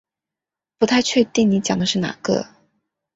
[0.79, 2.47] 不太确定你讲的是哪个